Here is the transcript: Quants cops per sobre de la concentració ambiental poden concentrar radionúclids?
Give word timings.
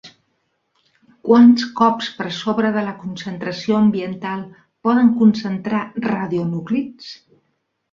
Quants 1.27 1.65
cops 1.79 2.07
per 2.21 2.27
sobre 2.37 2.71
de 2.79 2.83
la 2.87 2.95
concentració 3.03 3.77
ambiental 3.83 4.43
poden 4.89 5.15
concentrar 5.23 5.85
radionúclids? 6.09 7.15